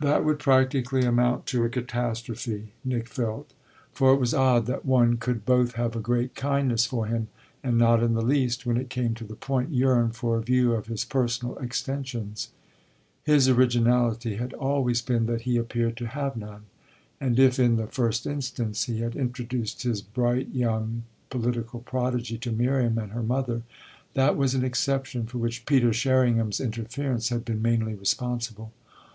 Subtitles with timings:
[0.00, 3.52] That would practically amount to a catastrophe, Nick felt;
[3.92, 7.28] for it was odd that one could both have a great kindness for him
[7.62, 10.72] and not in the least, when it came to the point, yearn for a view
[10.72, 12.52] of his personal extensions.
[13.24, 16.62] His originality had always been that he appeared to have none;
[17.20, 22.50] and if in the first instance he had introduced his bright, young, political prodigy to
[22.50, 23.60] Miriam and her mother,
[24.14, 28.72] that was an exception for which Peter Sherringham's interference had been mainly responsible.